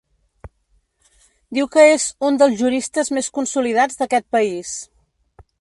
[1.57, 4.77] Diu que és ‘un dels juristes més consolidats d’aquest país’.